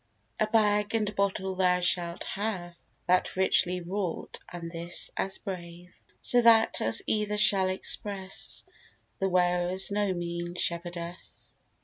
[0.39, 2.73] A bag and bottle thou shalt have,
[3.05, 5.93] That richly wrought, and this as brave;
[6.23, 8.63] So that as either shall express
[9.19, 11.55] The wearer's no mean shepherdess.